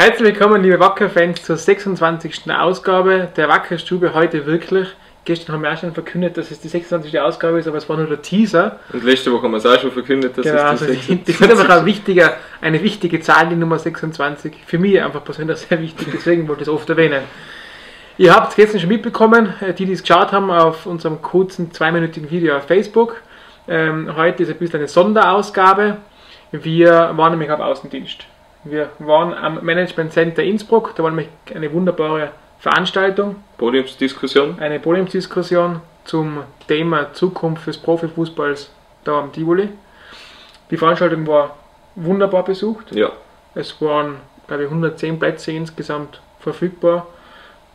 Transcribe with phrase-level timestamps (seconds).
[0.00, 2.50] Herzlich willkommen, liebe Wacker-Fans, zur 26.
[2.50, 4.14] Ausgabe der Wackerstube.
[4.14, 4.88] Heute wirklich.
[5.26, 7.20] Gestern haben wir auch schon verkündet, dass es die 26.
[7.20, 8.80] Ausgabe ist, aber es war nur der Teaser.
[8.94, 11.32] Und letzte Woche haben wir es auch schon verkündet, dass Genau, es also die die,
[11.32, 11.36] 26.
[11.36, 12.32] das ist einfach ein wichtiger,
[12.62, 14.54] eine wichtige Zahl, die Nummer 26.
[14.64, 17.24] Für mich einfach persönlich sehr wichtig, deswegen wollte ich es oft erwähnen.
[18.16, 21.72] Ihr habt es gestern schon mitbekommen, äh, die, die es geschaut haben, auf unserem kurzen
[21.72, 23.20] zweiminütigen Video auf Facebook.
[23.68, 25.98] Ähm, heute ist ein bisschen eine Sonderausgabe.
[26.52, 28.29] Wir waren nämlich auf Außendienst.
[28.64, 34.58] Wir waren am Management Center Innsbruck, da war nämlich eine wunderbare Veranstaltung, Podiumsdiskussion.
[34.58, 38.70] eine Podiumsdiskussion zum Thema Zukunft des Profifußballs
[39.04, 39.70] da am Tivoli.
[40.70, 41.56] Die Veranstaltung war
[41.94, 42.94] wunderbar besucht.
[42.94, 43.10] Ja,
[43.54, 47.06] Es waren, glaube ich, 110 Plätze insgesamt verfügbar.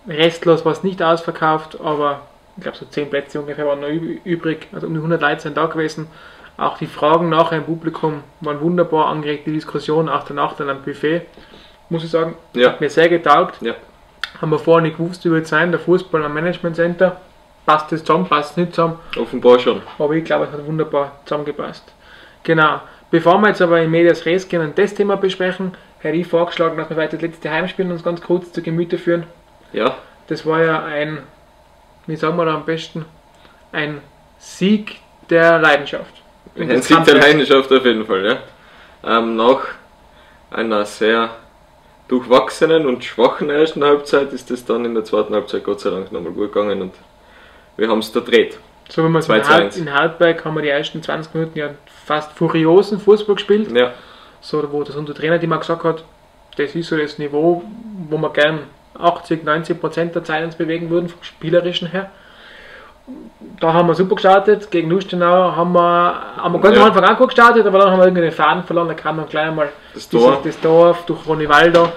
[0.08, 2.22] Restlos war es nicht ausverkauft, aber
[2.58, 4.67] ich glaube, so 10 Plätze ungefähr waren noch üb- übrig.
[4.72, 6.08] Also um die 100 Leute sind da gewesen.
[6.58, 10.81] Auch die Fragen nachher im Publikum waren wunderbar angeregt, die Diskussion, auch danach dann am
[10.84, 11.23] Buffet.
[11.89, 12.70] Muss ich sagen, Ja.
[12.70, 13.62] hat mir sehr getaugt.
[13.62, 13.73] Ja.
[14.42, 17.20] Haben wir vorher nicht gewusst, wie wird es sein, der Fußball am Management Center.
[17.66, 19.00] Passt es zusammen, passt es nicht zusammen.
[19.17, 19.81] offenbar schon.
[20.00, 21.84] Aber ich glaube, es hat wunderbar zusammengepasst.
[22.44, 22.80] Genau.
[23.12, 26.78] Bevor wir jetzt aber in Medias Res gehen und das Thema besprechen, hätte ich vorgeschlagen,
[26.78, 29.23] dass wir weiter das letzte Heimspiel uns ganz kurz zu Gemüte führen.
[29.73, 29.95] Ja,
[30.28, 31.19] Das war ja ein,
[32.08, 33.06] wie sagen wir da am besten,
[33.72, 34.02] ein
[34.38, 36.22] Sieg der Leidenschaft.
[36.58, 38.25] Ein Sieg der Leidenschaft auf jeden Fall.
[38.25, 39.17] Ja.
[39.17, 39.61] Ähm, nach
[40.52, 41.31] einer sehr
[42.08, 46.12] durchwachsenen und schwachen ersten Halbzeit ist es dann in der zweiten Halbzeit Gott sei Dank
[46.12, 46.94] nochmal gut gegangen und
[47.78, 48.58] wir haben es da dreht.
[48.89, 49.78] So wie man es 2 in, zu Hart, 1.
[49.78, 51.70] in Hartberg haben wir die ersten 20 Minuten ja
[52.06, 53.72] fast furiosen Fußball gespielt.
[53.75, 53.94] Ja,
[54.42, 56.03] So, wo das unser Trainer, die mal gesagt hat,
[56.58, 57.64] das ist so das Niveau,
[58.09, 58.59] wo wir gern
[58.97, 62.12] 80, 90 Prozent der Zeit uns bewegen würden, vom Spielerischen her.
[63.59, 64.72] Da haben wir super gestartet.
[64.72, 66.81] Gegen Lustenau haben wir, haben wir ganz Ja.
[66.81, 68.88] am Anfang auch gut gestartet, aber dann haben wir irgendwie den Faden verloren.
[68.88, 70.39] Da kam dann gleich einmal das Tor.
[70.44, 71.89] das Dorf durch Ronivaldo.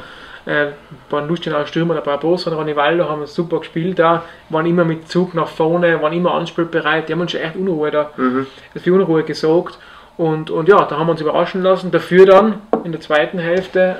[0.44, 0.68] Äh,
[1.10, 5.06] waren Lustenau Stürmer, ein paar Boss von Ronivaldo haben super gespielt da, waren immer mit
[5.06, 7.06] Zug nach vorne, waren immer anspielbereit.
[7.08, 8.46] Die haben uns schon echt Unruhe da Mhm.
[8.76, 9.78] für Unruhe gesorgt.
[10.16, 11.90] Und, und ja, da haben wir uns überraschen lassen.
[11.90, 13.96] Dafür dann in der zweiten Hälfte,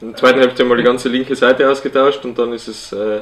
[0.00, 2.92] In der zweiten Hälfte haben wir die ganze linke Seite ausgetauscht und dann ist es
[2.92, 3.20] äh,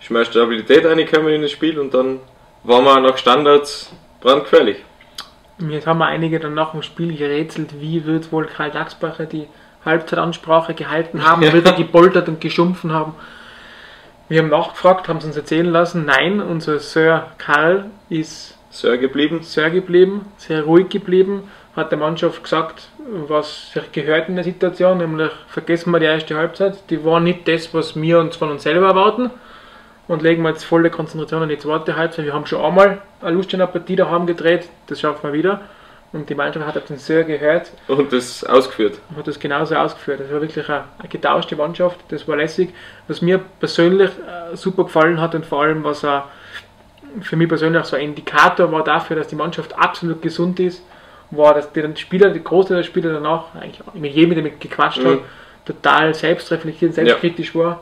[0.00, 2.20] ist mehr Stabilität reingekommen in das Spiel und dann
[2.64, 4.78] waren wir nach Standards brandgefährlich.
[5.68, 9.46] jetzt haben wir einige dann nach dem Spiel gerätselt, wie wird wohl Karl Dachsbacher die
[9.84, 11.52] Halbzeitansprache gehalten haben, Ja.
[11.52, 13.14] wird er gepoltert und geschumpfen haben.
[14.28, 16.04] Wir haben nachgefragt, haben es uns erzählen lassen.
[16.04, 19.40] Nein, unser Sir Karl ist Sir geblieben.
[19.42, 22.88] sehr geblieben, sehr ruhig geblieben, hat der Mannschaft gesagt,
[23.26, 27.48] was sich gehört in der Situation, nämlich vergessen wir die erste Halbzeit, die war nicht
[27.48, 29.30] das, was wir uns von uns selber erwarten
[30.08, 32.24] und legen wir jetzt volle Konzentration an die zweite Halbzeit.
[32.24, 35.60] Wir haben schon einmal eine lustige Partie daheim gedreht, das schaffen wir wieder
[36.12, 38.98] und die Mannschaft hat auf den Sir gehört Und das ausgeführt.
[39.10, 40.20] und hat das genauso ausgeführt.
[40.20, 42.70] Das war wirklich eine, eine getauschte Mannschaft, das war lässig.
[43.06, 46.24] Was mir persönlich äh, super gefallen hat und vor allem, was auch
[47.20, 50.82] für mich persönlich so ein Indikator war dafür, dass die Mannschaft absolut gesund ist,
[51.32, 54.98] war, dass die Spieler, die Großteil der Spieler danach, eigentlich mit jedem, der mit gequatscht
[55.04, 55.20] hat, Mhm.
[55.64, 57.80] total selbstreflektiert, selbstkritisch war.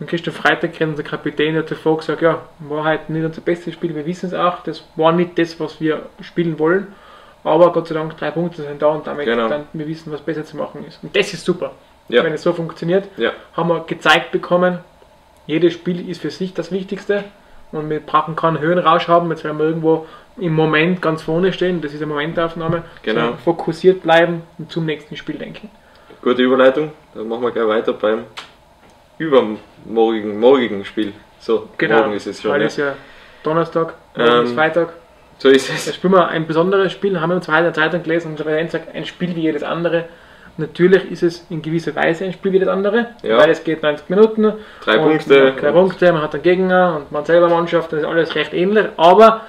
[0.00, 3.94] Und Christoph Freitag, unser Kapitän, hat zuvor gesagt, ja, war halt nicht unser bestes Spiel,
[3.94, 6.88] wir wissen es auch, das war nicht das, was wir spielen wollen.
[7.44, 9.48] Aber Gott sei Dank, drei Punkte sind da und damit Genau.
[9.48, 11.02] dann wir wissen, was besser zu machen ist.
[11.02, 11.72] Und das ist super.
[12.08, 12.22] Ja.
[12.24, 13.32] Wenn es so funktioniert, Ja.
[13.54, 14.78] haben wir gezeigt bekommen,
[15.46, 17.24] jedes Spiel ist für sich das Wichtigste
[17.72, 21.80] und wir brauchen keinen Höhenrausch haben, jetzt werden wir irgendwo im Moment ganz vorne stehen,
[21.80, 23.32] das ist eine Momentaufnahme, Genau.
[23.44, 25.70] fokussiert bleiben und zum nächsten Spiel denken.
[26.22, 26.92] Gute Überleitung.
[27.14, 28.24] Dann machen wir gleich weiter beim
[29.18, 31.12] übermorgigen morgigen Spiel.
[31.40, 32.52] So, morgen ist es schon.
[32.52, 32.66] Heute Ja.
[32.66, 32.94] ist ja
[33.42, 34.92] Donnerstag, morgen Ähm, ist Freitag.
[35.38, 35.94] So ist Da es.
[35.94, 38.44] spielen wir ein besonderes Spiel, haben wir uns heute in der Zeitung gelesen und der
[38.44, 40.06] Präsident sagt, ein Spiel wie jedes andere.
[40.56, 43.38] Natürlich ist es in gewisser Weise ein Spiel wie jedes andere, Ja.
[43.38, 44.52] weil es geht 90 Minuten.
[44.84, 45.52] Drei Punkte.
[45.52, 48.86] Drei Punkte, man hat einen Gegner und man selber Mannschaft, das ist alles recht ähnlich,
[48.96, 49.42] aber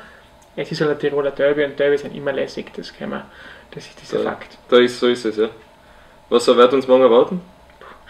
[0.55, 3.23] es ist halt ein Tiroler Derby und Derby sind immer lässig, das kann man,
[3.71, 4.29] das ist dieser Ja.
[4.29, 4.59] Fakt.
[4.69, 5.49] Da ist, so ist es, ja.
[6.29, 7.41] Was wird uns morgen erwarten?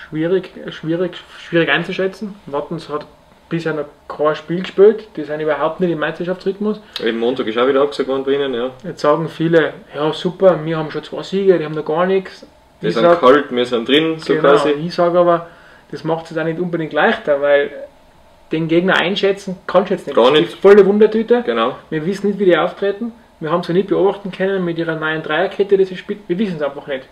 [0.07, 2.35] Schwierig, schwierig, schwierig einzuschätzen.
[2.45, 3.05] Wattens hat
[3.49, 6.79] bisher noch kein Spiel gespielt, die sind überhaupt nicht im Meisterschaftsrhythmus.
[7.03, 8.69] Eben Montag ist auch wieder abgesagt worden bei Ihnen, ja.
[8.83, 12.45] Jetzt sagen viele, ja super, wir haben schon zwei Siege, die haben noch gar nichts.
[12.79, 14.69] Wir Ich sind sag- kalt, wir sind drin, so genau, quasi.
[14.71, 15.47] ich sage aber,
[15.91, 17.71] das macht es auch nicht unbedingt leichter, weil
[18.51, 20.15] den Gegner einschätzen kannst du jetzt nicht.
[20.15, 20.53] Gar nicht.
[20.53, 21.43] volle Wundertüte.
[21.45, 21.75] Genau.
[21.89, 23.11] Wir wissen nicht, wie die auftreten.
[23.39, 26.19] Wir haben sie nicht beobachten können mit ihrer neuen Dreierkette, die sie spielt.
[26.27, 27.05] Wir wissen es einfach nicht.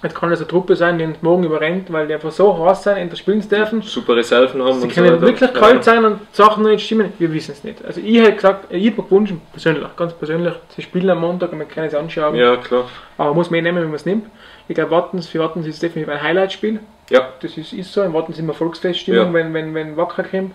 [0.00, 2.84] Jetzt kann das eine Truppe sein, die uns morgen überrennt, weil die einfach so heiß
[2.84, 3.82] sein, in der spielen dürfen.
[3.82, 5.20] Super Reserven haben Sie und so können weiter.
[5.22, 5.58] wirklich Ja.
[5.60, 7.12] kalt sein und Sachen nicht stimmen.
[7.18, 7.84] Wir wissen es nicht.
[7.84, 11.58] Also ich hätte gesagt, ich mir gewünscht, persönlich, ganz persönlich, sie spielen am Montag und
[11.58, 12.36] man kann es anschauen.
[12.36, 12.84] Ja, klar.
[13.16, 14.26] Aber muss man eh nehmen, wenn man es nimmt.
[14.68, 16.78] Ich glaube, Wattens, für Wattens ist es definitiv ein Highlight-Spiel.
[17.10, 17.30] Ja.
[17.40, 18.02] Das ist, ist so.
[18.02, 19.32] Im Warten sind wir Volksfeststimmung, Ja.
[19.32, 20.52] wenn, wenn, wenn Wacker kommt.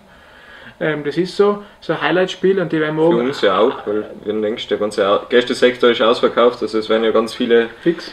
[0.80, 1.62] Ähm, das ist so.
[1.80, 4.40] So ein Highlight-Spiel und die werden wir Für morgen uns ja auch, weil wie du
[4.40, 8.12] denkst, der ganze Gästesektor ist ausverkauft, also es werden ja ganz viele fix.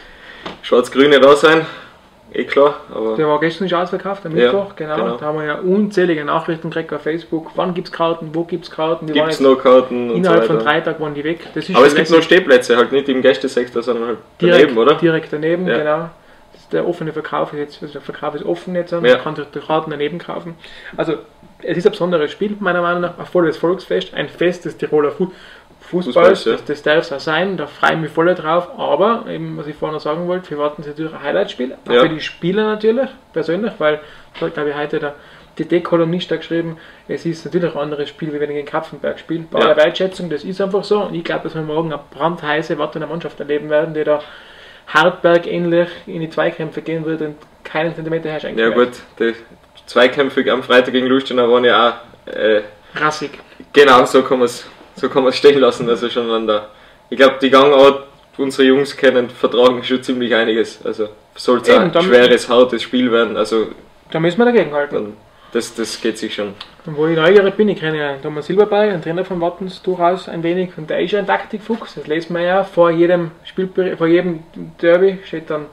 [0.61, 1.65] Schwarz-Grüne da sein.
[2.33, 4.95] Eh klar, aber Der war gestern schon ausverkauft, am Ja, Mittwoch, genau.
[4.95, 5.17] genau.
[5.17, 7.51] Da haben wir ja unzählige Nachrichten gekriegt auf Facebook.
[7.55, 9.05] Wann gibt es Karten, wo gibt es Karten?
[9.07, 11.25] Die gibt waren es jetzt noch Karten und so innerhalb von drei Tagen waren die
[11.25, 11.39] weg.
[11.73, 14.95] Aber es gibt noch Stehplätze, halt nicht im Gästesektor, sondern halt direkt, daneben, oder?
[14.95, 15.77] Direkt daneben, Ja.
[15.77, 16.09] genau.
[16.71, 19.17] Der offene Verkauf ist jetzt, also der Verkauf ist offen jetzt, man Ja.
[19.17, 20.55] kann sich die Karten daneben kaufen.
[20.95, 21.15] Also
[21.63, 25.11] es ist ein besonderes Spiel, meiner Meinung nach, ein volles Volksfest, ein Fest des Tiroler
[25.11, 25.33] Fu Fußballs,
[25.91, 26.51] Fußballs, ja.
[26.53, 29.67] das, das darf es auch sein, da freue ich mich voll drauf, aber eben, was
[29.67, 32.01] ich vorhin noch sagen wollte, wir warten natürlich ein Highlight-Spiel, auch Ja.
[32.01, 33.99] für die Spieler natürlich, persönlich, weil,
[34.39, 35.13] glaube ich, heute der
[35.59, 36.77] DD-Kolumnist da geschrieben,
[37.07, 39.43] es ist natürlich ein anderes Spiel, wie wenn ich gegen Kapfenberg spiele.
[39.51, 39.65] Bei Ja.
[39.65, 41.01] aller Wertschätzung, das ist einfach so.
[41.03, 44.21] Und ich glaube, dass wir morgen eine brandheiße Wartener Mannschaft erleben werden, die da
[44.87, 48.89] Hartberg ähnlich in die Zweikämpfe gehen wird und keinen Zentimeter herschenken Ja gut,
[49.19, 49.35] die
[49.85, 51.89] Zweikämpfe am Freitag gegen Lustenau waren ja
[52.27, 52.61] auch äh,
[52.95, 53.31] Rassig.
[53.73, 54.67] genau so kann man es
[55.01, 55.89] so kann man's stehen lassen.
[55.89, 56.67] Also schon an der
[57.09, 58.07] ich glaube die Gangart
[58.37, 60.83] unsere Jungs kennen, vertragen schon ziemlich einiges.
[60.85, 63.35] Also soll es ein schweres, hartes Spiel werden.
[63.35, 63.67] Also
[64.11, 65.17] Da müssen wir dagegen halten.
[65.51, 66.53] das, das geht sich schon.
[66.85, 70.29] Und wo ich neugierig bin, ich kenne ja Thomas Silberball, den Trainer von Wattens, durchaus
[70.29, 70.71] ein wenig.
[70.77, 72.63] Und der ist ja ein Taktikfuchs, das lesen wir ja.
[72.63, 74.43] Vor jedem Spielbericht, vor jedem
[74.81, 75.65] Derby steht dann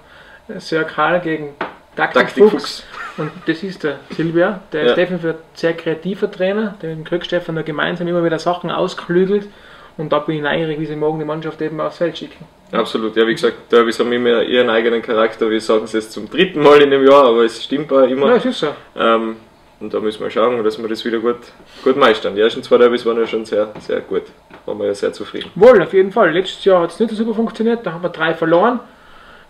[0.58, 1.54] Sir Karl gegen
[1.96, 2.24] Taktikfuchs.
[2.24, 2.84] Taktikfuchs.
[3.18, 4.60] Und das ist der Silvia.
[4.72, 4.88] Der Ja.
[4.90, 8.70] ist definitiv ein sehr kreativer Trainer, der mit dem Krückstefan da gemeinsam immer wieder Sachen
[8.70, 9.48] ausklügelt.
[9.96, 12.44] Und da bin ich neugierig, wie sie morgen die Mannschaft eben aufs Feld schicken.
[12.70, 15.50] Absolut, ja wie gesagt, Derbys haben immer ihren eigenen Charakter.
[15.50, 18.28] Wir sagen es jetzt zum dritten Mal in dem Jahr, aber es stimmt auch immer.
[18.28, 18.68] Ja, es ist so.
[18.96, 19.36] Ähm,
[19.80, 21.38] und da müssen wir schauen, dass wir das wieder gut,
[21.82, 22.34] gut meistern.
[22.36, 24.24] Die ersten zwei Derbys waren ja schon sehr, sehr gut.
[24.66, 25.50] Waren wir ja sehr zufrieden.
[25.54, 26.30] Wohl, auf jeden Fall.
[26.32, 28.80] Letztes Jahr hat es nicht so super funktioniert, da haben wir drei verloren.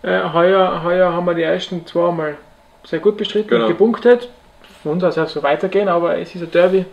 [0.01, 2.37] Äh, heuer, heuer haben wir die ersten zwei mal
[2.83, 3.65] sehr gut bestritten Genau.
[3.65, 4.29] und gepunktet.
[4.83, 6.85] Von uns aus es so weitergehen, aber es ist ein Derby.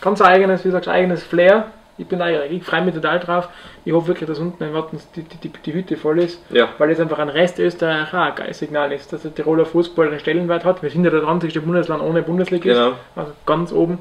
[0.00, 1.66] Ganz eigenes, wie du sagst, eigenes Flair.
[1.98, 3.48] Ich bin neugierig, ich freue mich total drauf.
[3.84, 6.70] Ich hoffe wirklich, dass unten in Wattens die, die, die, die Hütte voll ist, Ja,
[6.78, 10.08] weil jetzt einfach ein Rest Österreich auch ein geiles Signal ist, dass der Tiroler Fußball
[10.08, 10.82] einen Stellenwert hat.
[10.82, 12.92] Wir sind ja das einzige Bundesland ohne Bundesliga, genau.
[13.16, 13.98] also ganz oben.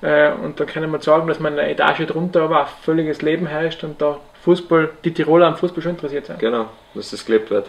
[0.00, 3.20] Äh, und da können wir sagen, dass man in einer Etage drunter aber auch völliges
[3.20, 6.38] Leben herrscht und da Fußball, die Tiroler am Fußball schon interessiert sind.
[6.38, 7.66] Genau, dass das gelebt wird.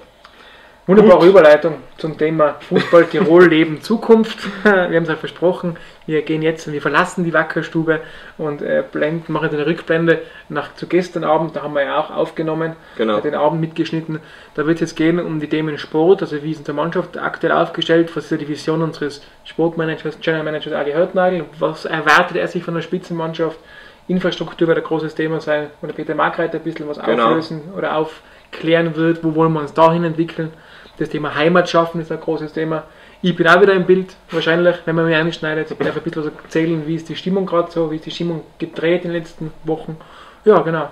[0.90, 4.40] Wunderbare Überleitung zum Thema Fußball Tirol Leben Zukunft.
[4.64, 5.78] Wir haben es ja versprochen,
[6.08, 8.02] wir gehen jetzt, wir verlassen die Wackerstube
[8.40, 8.84] und äh,
[9.28, 13.20] machen eine Rückblende nach zu gestern Abend, da haben wir ja auch aufgenommen, Genau.
[13.20, 14.20] den Abend mitgeschnitten.
[14.56, 17.54] Da wird es jetzt gehen um die Themen Sport, also wie ist unsere Mannschaft aktuell
[17.54, 22.64] aufgestellt, was ist die Vision unseres Sportmanagers, General Managers Adi Hörtnagel, was erwartet er sich
[22.64, 23.60] von der Spitzenmannschaft,
[24.08, 27.28] Infrastruktur wird ein großes Thema sein, wo der Peter Markreiter ein bisschen was Genau.
[27.28, 30.52] auflösen oder aufklären wird, wo wollen wir uns dahin entwickeln.
[31.00, 32.84] Das Thema Heimat schaffen ist ein großes Thema.
[33.22, 35.72] Ich bin auch wieder im Bild, wahrscheinlich, wenn man mich einschneidet.
[35.72, 38.12] Ich darf ein bisschen was erzählen, wie ist die Stimmung gerade so, wie ist die
[38.12, 39.98] Stimmung gedreht in den letzten Wochen.
[40.44, 40.90] Ja, genau.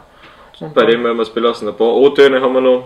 [0.59, 1.67] Und Bei dem werden wir es belassen.
[1.67, 2.85] Ein paar O-Töne haben wir noch.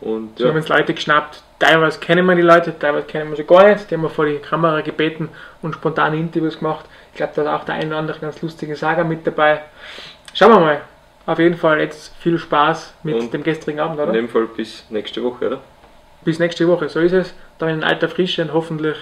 [0.00, 1.42] Und Wir haben ja, uns Leute geschnappt.
[1.60, 3.88] Teilweise kennen wir die Leute, teilweise kennen wir sie gar nicht.
[3.88, 5.28] Die haben wir vor die Kamera gebeten
[5.62, 6.84] und spontane Interviews gemacht.
[7.12, 9.60] Ich glaube, da ist auch der eine oder andere ganz lustige Saga mit dabei.
[10.34, 10.80] Schauen wir mal.
[11.24, 14.12] Auf jeden Fall jetzt viel Spaß mit Und dem gestrigen Abend, in oder?
[14.12, 15.60] dem Fall bis nächste Woche, oder?
[16.24, 17.34] Bis nächste Woche, so ist es.
[17.58, 18.96] Dann in alter Frische und hoffentlich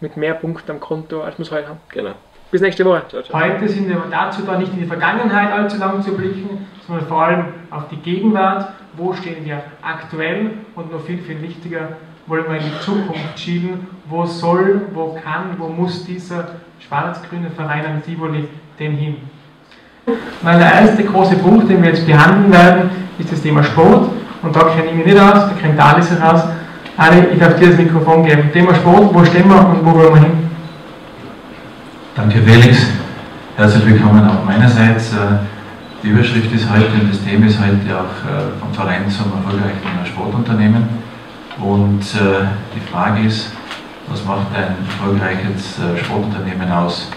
[0.00, 1.80] mit mehr Punkten am Konto, als wir es heute haben.
[1.88, 2.12] Genau.
[2.50, 3.02] Bis nächste Woche.
[3.08, 3.40] Ciao, ciao.
[3.40, 7.22] Heute sind wir dazu da, nicht in die Vergangenheit allzu lang zu blicken, sondern vor
[7.24, 8.68] allem auf die Gegenwart.
[8.96, 11.88] Wo stehen wir aktuell und noch viel, viel wichtiger,
[12.26, 13.86] wollen wir in die Zukunft schielen.
[14.08, 16.48] Wo soll, wo kann, wo muss dieser
[16.86, 18.46] schwarz-grüne Verein am Tivoli
[18.78, 19.16] denn hin?
[20.42, 24.10] Nein, der erste große Punkt, den wir jetzt behandeln werden, ist das Thema Sport.
[24.44, 26.42] Und da kenne ich mich nicht aus, da kennt Alice heraus.
[26.96, 28.52] Ali, ich darf dir das Mikrofon geben.
[28.52, 30.50] Thema Sport, wo stehen wir und wo wollen wir hin?
[32.14, 32.86] Danke Felix.
[33.56, 35.12] Herzlich willkommen auch meinerseits.
[35.12, 35.38] Äh,
[36.02, 40.04] Die Überschrift ist heute und das Thema ist heute auch äh, vom Verein zum erfolgreichen
[40.04, 40.86] Sportunternehmen.
[41.58, 42.44] Und äh,
[42.76, 43.50] die Frage ist,
[44.08, 47.08] was macht ein erfolgreiches Sportunternehmen aus?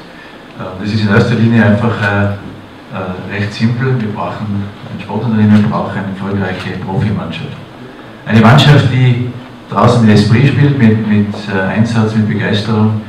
[0.57, 1.95] Äh, Das ist in erster Linie einfach
[2.93, 3.99] äh, recht simpel.
[3.99, 4.63] Wir brauchen
[4.93, 7.57] ein Sportunternehmen, braucht eine erfolgreiche Profimannschaft.
[8.25, 9.29] Eine Mannschaft, die
[9.69, 13.01] draußen Esprit spielt, mit, mit äh, Einsatz, mit Begeisterung,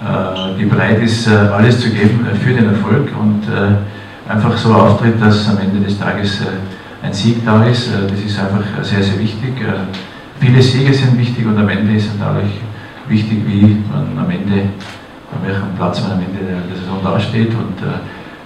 [0.00, 4.56] äh, die bereit ist, äh, alles zu geben äh, für den Erfolg und äh, einfach
[4.56, 6.40] so auftritt, dass am Ende des Tages
[7.02, 7.90] ein Sieg da ist.
[7.92, 9.54] Das ist einfach sehr, sehr wichtig.
[10.38, 12.60] Viele Siege sind wichtig und am Ende ist natürlich
[13.08, 14.60] wichtig, wie man am Ende,
[15.32, 17.48] an welchem Platz man am Ende der, Saison dasteht.
[17.48, 17.82] Und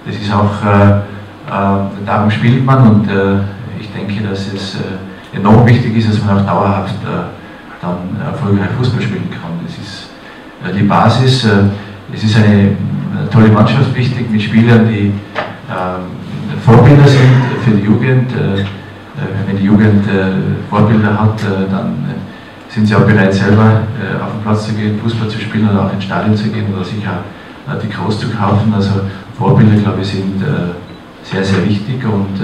[0.06, 3.40] das ist auch, äh, äh, darum spielt man und äh,
[3.78, 4.76] ich denke, dass es
[5.34, 6.94] enorm wichtig ist, dass man auch dauerhaft,
[7.82, 9.50] dann erfolgreich Fußball spielen kann.
[9.66, 10.08] Das ist
[10.74, 11.46] die Basis.
[12.10, 12.70] Es ist eine
[13.30, 15.12] tolle Mannschaft wichtig mit Spielern, die
[16.64, 17.28] Vorbilder sind
[17.66, 18.32] für die Jugend.
[19.46, 20.06] Wenn die Jugend
[20.70, 21.38] Vorbilder hat,
[21.70, 22.06] dann
[22.70, 23.82] sind sie auch bereit, selber
[24.24, 26.82] auf den Platz zu gehen, Fußball zu spielen oder auch ins Stadion zu gehen oder
[26.82, 28.72] sich auch die Groß zu kaufen.
[28.74, 29.02] Also
[29.38, 30.42] Vorbilder, glaube ich, sind
[31.22, 32.40] sehr, sehr wichtig und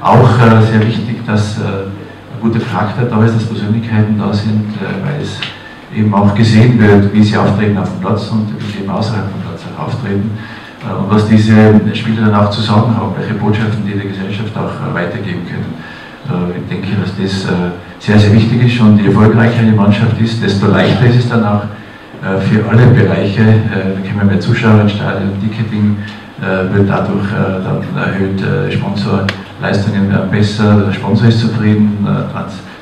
[0.00, 0.30] auch
[0.62, 4.68] sehr wichtig, dass ein guter Charakter da ist, dass Persönlichkeiten da sind,
[5.04, 5.38] weil es
[5.94, 9.24] eben auch gesehen wird, wie sie auftreten auf dem Platz und wie sie eben außerhalb
[9.30, 10.30] vom Platz auch auftreten
[10.88, 14.56] äh, und was diese Spieler dann auch zu sagen haben, welche Botschaften die der Gesellschaft
[14.56, 15.74] auch äh, weitergeben können.
[16.28, 17.52] Äh, ich denke, dass das
[17.98, 21.44] sehr, sehr wichtig ist und je erfolgreicher eine Mannschaft ist, desto leichter ist es dann
[21.44, 21.62] auch
[22.20, 25.96] für alle Bereiche, da kommen mehr Zuschauer Stadion, Ticketing
[26.40, 32.06] wird dadurch dann erhöht, Sponsorleistungen werden besser, der Sponsor ist zufrieden,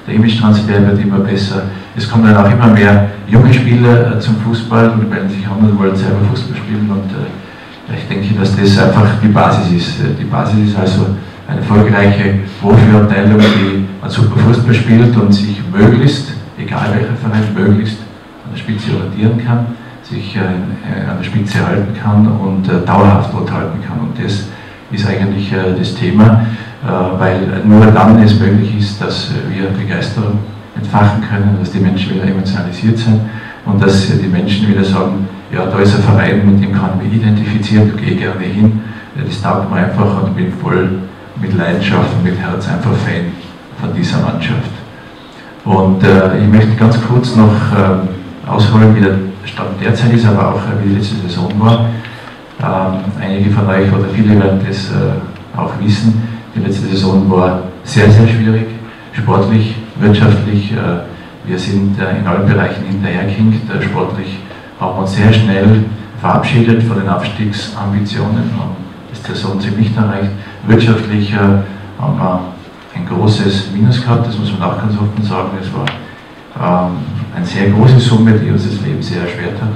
[0.08, 1.62] der Image-Transfer wird immer besser.
[1.94, 5.58] Es kommen dann auch immer mehr junge Spieler äh, zum Fußball und melden sich an
[5.58, 10.00] und wollen selber Fußball spielen und äh, ich denke, dass das einfach die Basis ist.
[10.00, 11.06] Äh, die Basis ist also
[11.46, 17.98] eine erfolgreiche Profiabteilung, die ein super Fußball spielt und sich möglichst, egal welcher Verein, möglichst
[18.44, 19.66] an der Spitze orientieren kann,
[20.10, 24.00] sich äh, an der Spitze halten kann und äh, dauerhaft dort halten kann.
[24.00, 24.48] Und das
[24.90, 26.46] ist eigentlich äh, das Thema.
[26.84, 30.38] Äh, weil nur dann es möglich ist, dass wir Begeisterung
[30.76, 33.20] entfachen können, dass die Menschen wieder emotionalisiert sind
[33.64, 37.08] und dass die Menschen wieder sagen, ja, da ist ein Verein, mit dem kann ich
[37.08, 38.80] mich identifizieren, da gehe ich gerne hin,
[39.16, 41.00] das taugt mir einfach und bin voll
[41.40, 43.32] mit Leidenschaft und mit Herz einfach Fan
[43.80, 44.70] von dieser Mannschaft.
[45.64, 49.14] Und äh, ich möchte ganz kurz noch äh, ausholen, wie der
[49.58, 51.86] Stand derzeit ist, aber auch äh, wie die letzte Saison war.
[52.60, 56.22] Ähm, einige von euch oder viele werden das äh, auch wissen.
[56.54, 58.66] Die letzte Saison war sehr, sehr schwierig,
[59.12, 60.72] sportlich, wirtschaftlich.
[60.72, 60.76] Äh,
[61.44, 63.68] wir sind äh, in allen Bereichen hinterhergehinkt.
[63.68, 64.38] Äh, sportlich
[64.78, 65.86] haben wir uns sehr schnell
[66.20, 70.30] verabschiedet von den Abstiegsambitionen und ist die Saison ziemlich erreicht.
[70.68, 71.64] Wirtschaftlich haben
[71.98, 72.40] wir
[72.94, 75.50] ein großes Minus gehabt, das muss man auch ganz offen sagen.
[75.60, 79.70] Es war ähm, eine sehr große Summe, die uns das Leben sehr erschwert hat.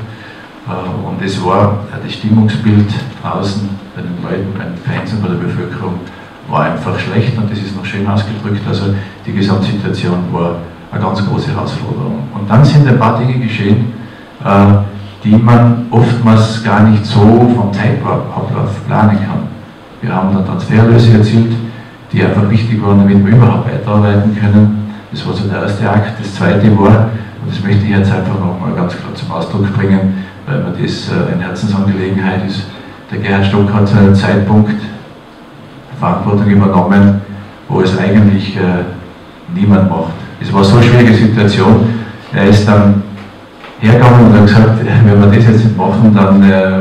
[1.05, 2.91] und es war das Stimmungsbild
[3.23, 5.95] draußen bei den Leuten, bei den Fans und bei der Bevölkerung
[6.49, 8.63] war einfach schlecht und das ist noch schön ausgedrückt.
[8.69, 10.57] Also die Gesamtsituation war
[10.91, 12.29] eine ganz große Herausforderung.
[12.35, 13.93] Und dann sind ein paar Dinge geschehen,
[14.45, 14.49] äh,
[15.25, 19.43] die man oftmals gar nicht so vom Zeitablauf planen kann.
[20.01, 21.53] Wir haben dann Transferlöse erzielt,
[22.13, 24.91] die einfach wichtig waren, damit wir überhaupt weiterarbeiten können.
[25.13, 26.19] Das war so der erste Akt.
[26.19, 27.11] Das zweite war,
[27.53, 31.33] das möchte ich jetzt einfach nochmal ganz klar zum Ausdruck bringen, weil mir das äh,
[31.33, 32.65] eine Herzensangelegenheit ist.
[33.11, 34.81] Der Gerhard Stock hat zu einem Zeitpunkt
[36.01, 37.21] Verantwortung übernommen,
[37.69, 38.85] wo es eigentlich äh,
[39.55, 40.15] niemand macht.
[40.41, 41.85] Es war so eine schwierige Situation.
[42.33, 43.03] Er ist dann
[43.81, 46.81] hergegangen und hat gesagt, wenn wir das jetzt nicht machen, dann äh,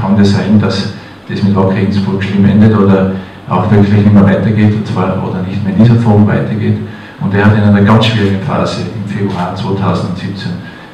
[0.00, 0.92] kann das sein, dass
[1.28, 3.10] das mit Wacker Innsbruck schlimm endet oder
[3.48, 6.78] auch wirklich nicht mehr weitergeht, und zwar oder nicht mehr in dieser Form weitergeht.
[7.20, 10.52] Und er hat in einer ganz schwierigen Phase Februar 2017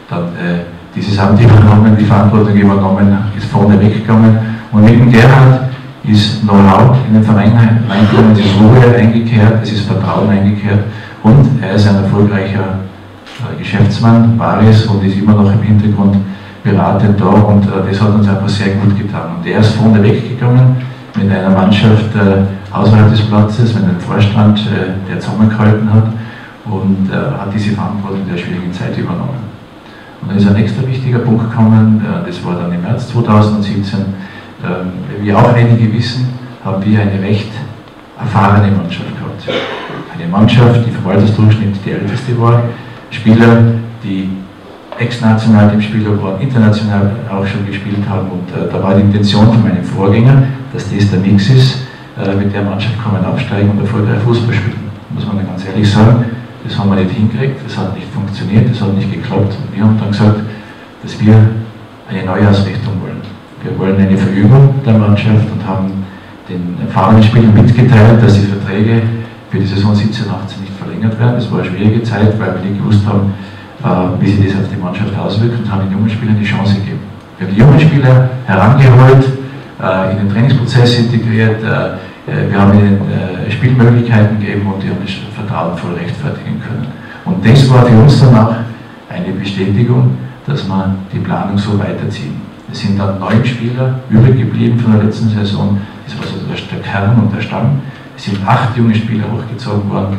[0.09, 4.39] dann äh, dieses Amt übernommen, die Verantwortung übernommen, ist vorne weggegangen.
[4.73, 5.69] Und dem Gerhard
[6.05, 7.53] ist Know-how in den Verein
[7.89, 10.85] reingekommen, es ist Ruhe eingekehrt, es ist Vertrauen eingekehrt
[11.23, 12.81] und er ist ein erfolgreicher
[13.41, 16.17] äh, Geschäftsmann, war es und ist immer noch im Hintergrund
[16.63, 19.37] beratend da und äh, das hat uns einfach sehr gut getan.
[19.39, 20.77] Und er ist vorne weggegangen
[21.17, 26.05] mit einer Mannschaft äh, außerhalb des Platzes, mit einem Vorstand, äh, der zusammengehalten hat
[26.71, 29.49] und äh, hat diese Verantwortung der schwierigen Zeit übernommen.
[30.21, 34.01] Und dann ist ein nächster wichtiger Punkt gekommen, äh, das war dann im März 2017,
[34.01, 36.29] ähm, wie auch einige wissen,
[36.65, 37.51] haben wir eine recht
[38.19, 39.61] erfahrene Mannschaft gehabt.
[40.15, 42.63] Eine Mannschaft, die vom Altersdurchschnitt die älteste war,
[43.11, 43.63] Spieler,
[44.03, 44.29] die
[44.99, 49.47] ex-national im Spieler waren, international auch schon gespielt haben und äh, da war die Intention
[49.47, 51.87] von meinem Vorgänger, dass das der Mix ist,
[52.19, 54.91] äh, mit der Mannschaft kann man aufsteigen und erfolgreich Fußball spielen.
[55.11, 56.25] Muss man ganz ehrlich sagen,
[56.65, 59.85] das haben wir nicht hingekriegt, das hat nicht funktioniert, das hat nicht geklappt und wir
[59.85, 60.41] haben dann gesagt,
[61.03, 61.35] dass wir
[62.09, 63.21] eine Neuausrichtung wollen.
[63.62, 66.05] Wir wollen eine Verübung der Mannschaft und haben
[66.49, 69.03] den erfahrenen Spielern mitgeteilt, dass die Verträge
[69.50, 71.35] für die Saison 17, 18 nicht verlängert werden.
[71.37, 73.35] Das war eine schwierige Zeit, weil wir nicht gewusst haben,
[73.83, 76.75] äh, wie sich das auf die Mannschaft auswirkt und haben den jungen Spielern die Chance
[76.77, 77.00] gegeben.
[77.38, 79.25] Wir haben die jungen Spieler herangeholt,
[79.83, 83.00] äh, in den Trainingsprozess integriert, äh, wir haben ihnen
[83.49, 85.12] Spielmöglichkeiten gegeben und die haben das
[85.49, 86.87] Vertrauen voll rechtfertigen können.
[87.25, 88.55] Und das war für uns dann auch
[89.09, 92.40] eine Bestätigung, dass wir die Planung so weiterziehen.
[92.71, 95.81] Es sind dann neun Spieler übrig geblieben von der letzten Saison.
[96.07, 97.81] Das war so der Kern und der Stamm.
[98.17, 100.19] Es sind acht junge Spieler hochgezogen worden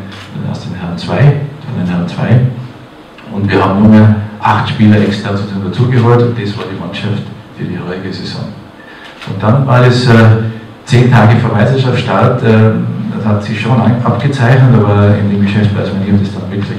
[0.49, 2.39] aus den Herren 2, von den Herren 2.
[3.31, 7.23] Und wir haben nur acht Spieler extra dazugeholt und das war die Mannschaft
[7.57, 8.45] für die heutige Saison.
[9.27, 10.13] Und dann war es äh,
[10.85, 12.71] zehn Tage vor Meisterschaftsstart, äh,
[13.29, 16.77] hat sich schon abgezeichnet, aber in dem Geschäft weiß man nie, ob das dann wirklich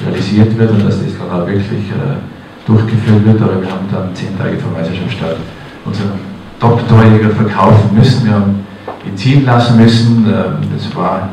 [0.00, 2.16] realisiert wird und dass das dann auch wirklich äh,
[2.66, 3.42] durchgeführt wird.
[3.42, 5.36] Aber wir haben dann zehn Tage vor Meisterschaftsstart
[5.84, 6.12] unseren
[6.58, 8.26] Top-Torjäger verkaufen müssen.
[8.26, 8.66] Wir haben
[9.06, 10.26] ihn ziehen lassen müssen.
[10.26, 11.28] Ähm, das war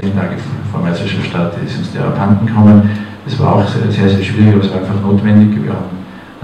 [0.00, 0.36] zehn Tage
[0.70, 2.90] vor Meisterschaftsstart, ist uns der abhanden gekommen.
[3.24, 5.62] Das war auch sehr, sehr, sehr schwierig, aber es war einfach notwendig.
[5.62, 5.94] Wir haben,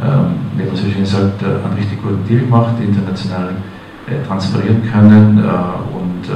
[0.02, 3.50] ähm, wie man so schön sagt, äh, einen richtig guten Deal gemacht, international
[4.06, 5.38] äh, transferieren können
[5.94, 6.26] und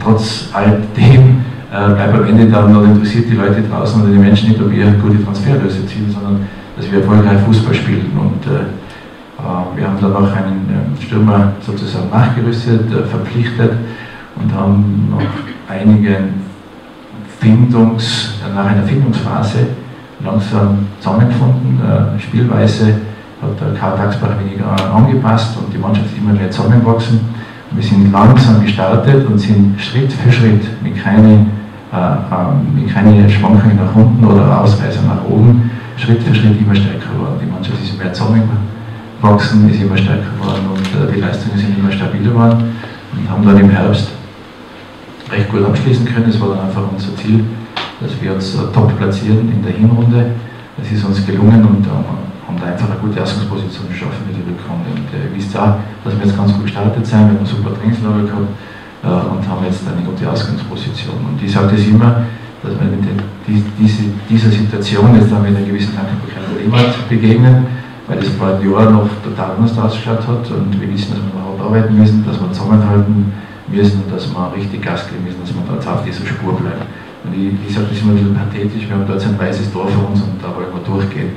[0.00, 1.42] trotz all dem
[1.72, 4.70] äh, bleibt am Ende dann noch interessiert die Leute draußen oder die Menschen nicht, ob
[4.70, 8.10] wir gute Transferlöse ziehen, sondern dass wir erfolgreich Fußball spielen.
[8.14, 8.64] Und äh,
[9.74, 13.72] wir haben dann auch einen ähm, Stürmer sozusagen nachgerüstet, verpflichtet
[14.36, 15.22] und haben noch
[15.66, 16.16] einige
[17.40, 19.68] Findungs, nach einer Findungsphase
[20.22, 21.80] langsam zusammengefunden.
[22.18, 22.86] Spielweise
[23.40, 27.20] hat der Karl Taxbach weniger angepasst und die Mannschaft ist immer mehr zusammengewachsen.
[27.74, 31.50] Wir sind langsam gestartet und sind Schritt für Schritt mit keinen,
[31.90, 36.74] äh, äh, mit keinen Schwankungen nach unten oder Ausreißer nach oben, Schritt für Schritt immer
[36.74, 37.40] stärker geworden.
[37.42, 41.90] Die Mannschaft ist mehr zusammengewachsen, ist immer stärker geworden und äh, die Leistungen sind immer
[41.90, 42.76] stabiler geworden
[43.12, 44.08] und haben dann im Herbst
[45.30, 46.26] recht gut abschließen können.
[46.26, 47.44] Das war dann einfach unser Ziel,
[48.00, 50.26] dass wir uns äh, top platzieren in der Hinrunde.
[50.76, 51.90] Das ist uns gelungen und äh,
[52.52, 54.92] und einfach eine gute Ausgangsposition schaffen für die Rückrunde.
[54.92, 57.46] Und äh, ihr wisst auch, dass wir jetzt ganz gut gestartet sind, wir haben ein
[57.46, 58.52] super Trainingslager gehabt
[59.02, 61.16] äh, und haben jetzt eine gute Ausgangsposition.
[61.32, 62.28] Und ich sage das immer,
[62.62, 63.18] dass wir mit den,
[63.48, 67.66] die, diese, dieser Situation jetzt dann mit einer gewissen Dankbarkeit begegnen,
[68.06, 71.32] weil das vor einem Jahr noch total anders ausgeschaut hat und wir wissen, dass wir
[71.32, 73.32] überhaupt arbeiten müssen, dass wir zusammenhalten
[73.66, 76.86] müssen und dass wir richtig Gas geben müssen, dass wir da auf dieser Spur bleiben.
[77.24, 79.88] Und ich, ich sage das immer ein bisschen pathetisch, wir haben jetzt ein weißes Tor
[79.88, 81.30] vor uns und da wollen wir durchgehen.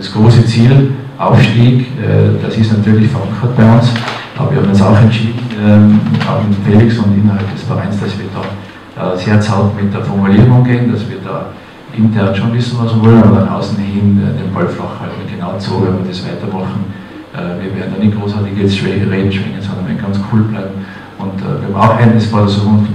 [0.00, 3.92] Und das große Ziel, Aufstieg, äh, das ist natürlich verankert bei uns,
[4.34, 8.16] aber wir haben uns auch entschieden, ähm, auch mit Felix und innerhalb des Vereins, dass
[8.16, 11.48] wir da äh, sehr zart mit der Formulierung gehen, dass wir da
[11.94, 15.20] intern schon wissen, was wir wollen, aber nach außen hin äh, den Ball flach halten.
[15.30, 17.10] Genau so werden wir das weitermachen.
[17.32, 20.82] Wir werden da nicht großartig jetzt reden schwingen, sondern wir ganz cool bleiben.
[21.16, 22.90] Und wir haben auch eines vor der Zukunft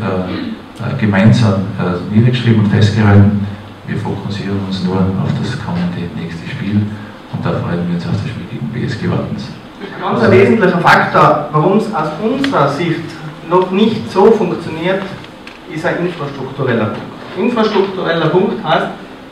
[0.99, 1.53] gemeinsam
[2.13, 3.47] niedergeschrieben und festgehalten,
[3.87, 6.81] wir fokussieren uns nur auf das kommende nächste Spiel
[7.33, 9.49] und da freuen wir uns auf das Spiel gegen BSG Wattens.
[9.99, 13.03] Ganz ein wesentlicher Faktor, warum es aus unserer Sicht
[13.49, 15.03] noch nicht so funktioniert,
[15.73, 17.01] ist ein infrastruktureller Punkt.
[17.37, 18.87] Infrastruktureller Punkt heißt,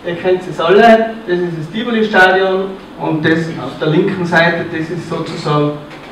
[0.06, 2.66] ihr kennt es alle, das ist das Tivoli-Stadion
[3.00, 5.72] und das auf der linken Seite, das ist sozusagen,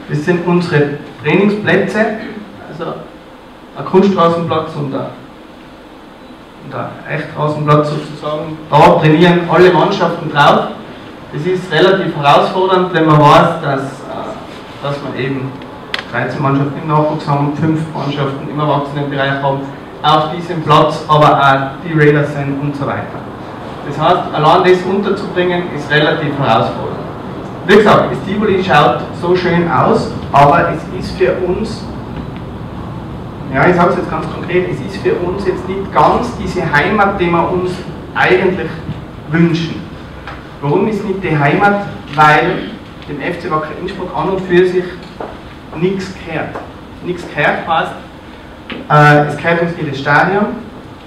[0.10, 2.00] das sind unsere Trainingsplätze,
[2.70, 2.94] also
[3.78, 5.06] ein Kunststraßenplatz und ein
[6.72, 10.68] der Echtaußenplatz sozusagen, da trainieren alle Mannschaften drauf.
[11.34, 15.52] Das ist relativ herausfordernd, wenn man weiß, dass, äh, dass wir eben
[16.12, 19.60] 13 Mannschaften im Nachwuchs haben, 5 Mannschaften im Erwachsenenbereich haben,
[20.04, 23.22] auf diesem Platz aber auch die Raiders sind und so weiter.
[23.88, 27.00] Das heißt, allein das unterzubringen ist relativ herausfordernd.
[27.65, 31.84] Wie gesagt, das Tivoli schaut so schön aus, aber es ist für uns
[33.54, 36.62] ja, ich sage es jetzt ganz konkret, es ist für uns jetzt nicht ganz diese
[36.72, 37.72] Heimat, die wir uns
[38.15, 38.70] eigentlich
[39.30, 39.81] wünschen.
[40.62, 41.88] Warum ist nicht die Heimat?
[42.13, 42.69] Weil
[43.10, 44.84] dem FC Wacker Innsbruck an und für sich
[45.76, 46.50] nichts gehört.
[47.04, 47.91] Nichts gehört heißt,
[48.89, 50.45] äh, es gehört uns jedes Stadion.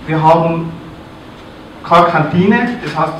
[0.08, 0.72] Wir haben
[1.88, 3.12] keine Kantine, das heißt,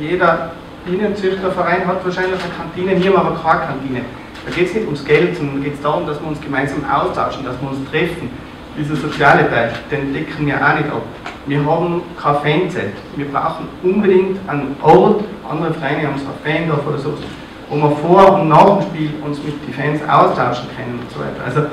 [0.00, 0.52] jeder
[0.86, 4.00] Bienenzüchterverein hat wahrscheinlich eine Kantine, hier haben wir aber keine Kantine.
[4.46, 7.44] Da geht es nicht ums Geld, sondern geht es darum, dass wir uns gemeinsam austauschen,
[7.44, 8.30] dass wir uns treffen
[8.78, 11.02] dieser soziale Teil, den decken wir auch nicht ab.
[11.46, 12.92] Wir haben kein Fanset.
[13.16, 17.14] Wir brauchen unbedingt einen Ort, andere Vereine haben es ein Fandorf oder so,
[17.68, 21.20] wo wir vor und nach dem Spiel uns mit den Fans austauschen können und so
[21.20, 21.44] weiter.
[21.44, 21.68] Also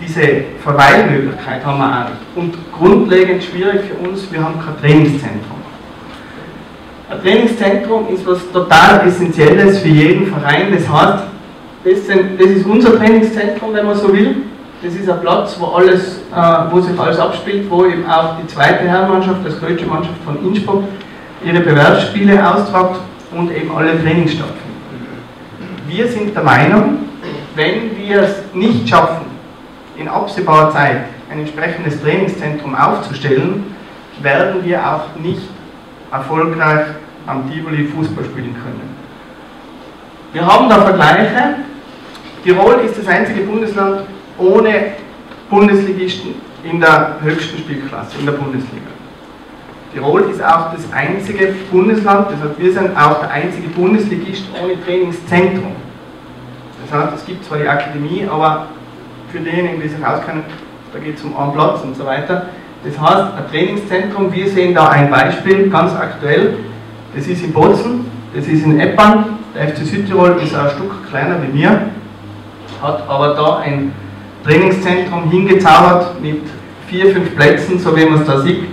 [0.00, 2.20] diese Verweilmöglichkeit haben wir auch nicht.
[2.34, 5.58] Und grundlegend schwierig für uns, wir haben kein Trainingszentrum.
[7.10, 10.72] Ein Trainingszentrum ist was total Essentielles für jeden Verein.
[10.72, 11.24] Das heißt,
[11.84, 14.36] das ist unser Trainingszentrum, wenn man so will.
[14.82, 18.46] Das ist ein Platz, wo, alles, äh, wo sich alles abspielt, wo eben auch die
[18.48, 20.82] zweite Herrenmannschaft, das größte Mannschaft von Innsbruck,
[21.44, 22.98] ihre Bewerbsspiele austragt
[23.30, 24.60] und eben alle Trainings stattfinden.
[25.86, 26.98] Wir sind der Meinung,
[27.54, 29.26] wenn wir es nicht schaffen,
[29.96, 33.76] in absehbarer Zeit ein entsprechendes Trainingszentrum aufzustellen,
[34.20, 35.42] werden wir auch nicht
[36.10, 36.86] erfolgreich
[37.26, 38.96] am Tivoli Fußball spielen können.
[40.32, 41.56] Wir haben da Vergleiche.
[42.42, 44.00] Tirol ist das einzige Bundesland,
[44.38, 44.94] ohne
[45.50, 48.86] Bundesligisten in der höchsten Spielklasse, in der Bundesliga.
[49.92, 55.72] Tirol ist auch das einzige Bundesland, heißt, wir sind auch der einzige Bundesligist ohne Trainingszentrum.
[56.82, 58.68] Das heißt, es gibt zwar die Akademie, aber
[59.30, 60.44] für diejenigen, die sich auskennen,
[60.92, 62.46] da geht es um einen Platz und so weiter.
[62.84, 66.54] Das heißt, ein Trainingszentrum, wir sehen da ein Beispiel, ganz aktuell,
[67.14, 71.36] das ist in Bozen, das ist in Eppern, der FC Südtirol ist ein Stück kleiner
[71.42, 71.82] wie mir,
[72.82, 73.92] hat aber da ein
[74.44, 76.42] Trainingszentrum hingezaubert mit
[76.88, 78.64] vier, fünf Plätzen, so wie man es da sieht,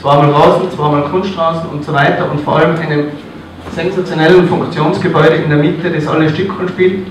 [0.00, 2.30] zweimal Rasen, zweimal Kunststraßen und so weiter.
[2.30, 3.06] Und vor allem einem
[3.74, 7.06] sensationellen Funktionsgebäude in der Mitte, das alle Stückchen spielt,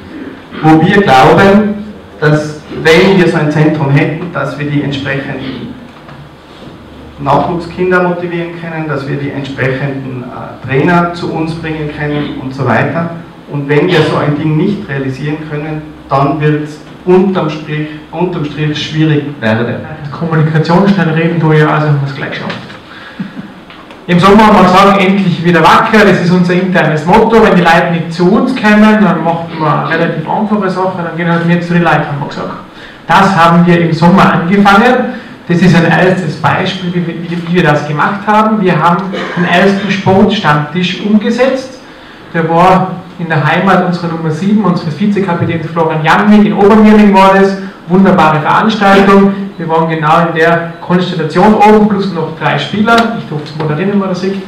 [0.61, 1.85] wo wir glauben,
[2.19, 5.75] dass wenn wir so ein Zentrum hätten, dass wir die entsprechenden
[7.19, 12.65] Nachwuchskinder motivieren können, dass wir die entsprechenden äh, Trainer zu uns bringen können und so
[12.65, 13.11] weiter.
[13.51, 18.45] Und wenn wir so ein Ding nicht realisieren können, dann wird es unterm Strich, unterm
[18.45, 19.75] Strich schwierig werden.
[20.11, 22.55] Kommunikation schnell reden, du ja, also haben wir es gleich geschafft.
[24.07, 27.43] Im Sommer haben wir gesagt, endlich wieder wacker, das ist unser internes Motto.
[27.43, 31.17] Wenn die Leute nicht zu uns kommen, dann machen wir eine relativ einfache Sache, dann
[31.17, 32.51] gehen halt wir zu den Leuten, haben wir gesagt.
[33.07, 35.15] Das haben wir im Sommer angefangen.
[35.47, 38.61] Das ist ein erstes Beispiel, wie, wie, wie wir das gemacht haben.
[38.61, 39.05] Wir haben
[39.37, 41.79] den ersten Sportstammtisch umgesetzt.
[42.33, 47.33] Der war in der Heimat unserer Nummer 7, unseres Vizekapitäns Florian Janwig, in Obermirling war
[47.33, 47.57] das.
[47.87, 49.33] Wunderbare Veranstaltung.
[49.57, 53.17] Wir waren genau in der Konstellation oben, plus noch drei Spieler.
[53.17, 54.43] Ich durfte es moderieren, wenn man sieht.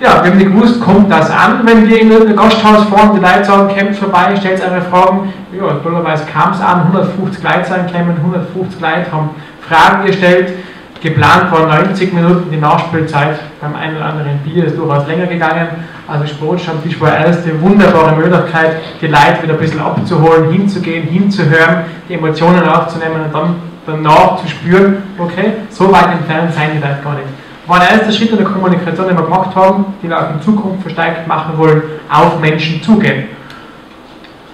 [0.00, 3.20] Ja, wir haben nicht gewusst, kommt das an, wenn wir in ein Gasthaus fahren, die
[3.20, 5.32] Leute sagen, kämpft vorbei, stellt eure Fragen.
[5.52, 10.52] Ja, blöderweise kam es an, 150 Leute sein kämen, 150 Leute haben Fragen gestellt.
[11.00, 15.68] Geplant waren 90 Minuten die Nachspielzeit beim einen oder anderen Bier, ist durchaus länger gegangen.
[16.08, 22.14] Also Sportstammtisch war erste wunderbare Möglichkeit, die Leute wieder ein bisschen abzuholen, hinzugehen, hinzuhören, die
[22.14, 23.56] Emotionen aufzunehmen und dann
[23.86, 27.26] danach zu spüren, okay, so weit entfernt seien die Leute gar nicht.
[27.66, 30.42] War ein erster Schritt in der Kommunikation, den wir gemacht haben, die wir auch in
[30.42, 33.24] Zukunft verstärkt machen wollen, auf Menschen zugehen.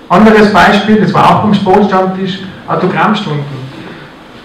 [0.09, 3.64] Anderes Beispiel, das war auch beim Sportstammtisch, Autogrammstunden.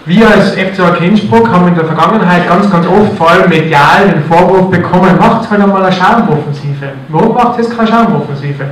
[0.06, 4.24] Wir als FCA Innsbruck haben in der Vergangenheit ganz, ganz oft, vor allem medial, den
[4.24, 6.92] Vorwurf bekommen, macht halt einmal eine Schaumoffensive.
[7.08, 8.64] Warum macht es keine Schaumoffensive?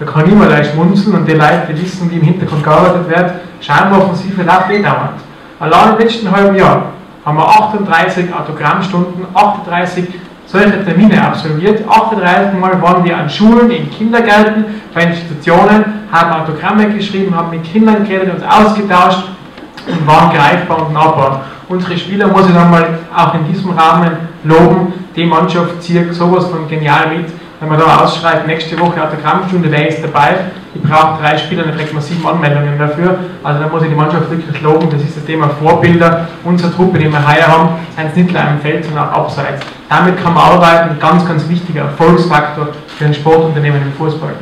[0.00, 3.32] Da kann niemand leicht schmunzeln und die Leute, die wissen, wie im Hintergrund gearbeitet wird,
[3.60, 5.20] Schaumoffensive läuft eh dauernd.
[5.60, 6.86] Allein im letzten halben Jahr
[7.24, 10.08] haben wir 38 Autogrammstunden, 38
[10.46, 11.88] solche Termine absolviert.
[11.88, 17.64] 38 Mal waren wir an Schulen, in Kindergärten, bei Institutionen, haben Autogramme geschrieben, haben mit
[17.64, 19.35] Kindern geredet, uns ausgetauscht
[19.86, 21.44] und waren greifbar und nahbar.
[21.68, 24.12] Unsere Spieler muss ich nochmal auch in diesem Rahmen
[24.44, 24.92] loben.
[25.14, 27.26] Die Mannschaft zieht sowas von genial mit.
[27.58, 30.36] Wenn man da ausschreibt, nächste Woche Autogrammstunde, wer ist dabei?
[30.74, 33.18] Ich brauche drei Spieler, dann kriegt man sieben Anmeldungen dafür.
[33.42, 34.90] Also da muss ich die Mannschaft wirklich loben.
[34.90, 36.28] Das ist das Thema Vorbilder.
[36.44, 39.64] Unsere Truppe, die wir heuer haben, sind nicht nur im Feld, sondern auch abseits.
[39.88, 40.98] Damit kann man arbeiten.
[41.00, 42.68] Ganz, ganz wichtiger Erfolgsfaktor
[42.98, 44.34] für ein Sportunternehmen im Fußball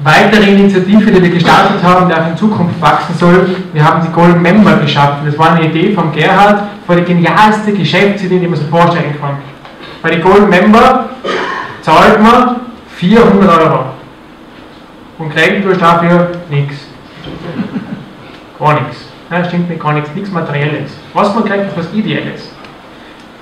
[0.00, 3.56] weitere Initiative, die wir gestartet haben, die auch in Zukunft wachsen soll.
[3.72, 5.26] Wir haben die Golden Member geschaffen.
[5.26, 9.38] Das war eine Idee von Gerhard, war die genialste Geschäftsidee, die man sich vorstellen kann.
[10.02, 11.10] Bei den Golden Member
[11.82, 12.56] zahlt man
[12.96, 13.84] 400 Euro.
[15.18, 16.76] Und kriegen tust dafür nichts.
[18.58, 19.06] Gar nichts.
[19.30, 20.92] Ja, stimmt nicht, gar nichts, nichts Materielles.
[21.14, 22.50] Was man kriegt, ist was Ideelles.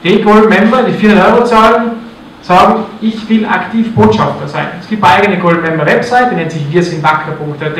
[0.02, 1.90] Die Golden Member, die 400 Euro zahlen,
[2.44, 4.66] sagen, ich will aktiv Botschafter sein.
[4.80, 7.78] Es gibt eine eigene Gold Member Website, die nennt sich wirsinwacker.at.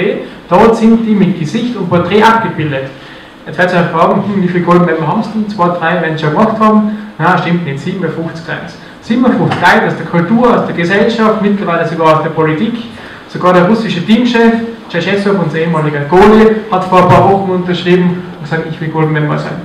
[0.49, 2.85] Dort sind die mit Gesicht und Porträt abgebildet.
[3.47, 5.49] Jetzt werdet ihr euch fragen, hm, wie viele Gold Member haben Sie denn?
[5.51, 6.97] Zwei, drei, wenn Sie schon gemacht haben.
[7.19, 8.61] Na, stimmt nicht, 57 Leute.
[9.03, 12.75] 57 Leute aus der Kultur, aus der Gesellschaft, mittlerweile sogar aus der Politik.
[13.29, 14.55] Sogar der russische Teamchef,
[14.89, 19.11] Tschechessow, unser ehemaliger Goli, hat vor ein paar Wochen unterschrieben und gesagt, ich will Gold
[19.11, 19.61] Member sein.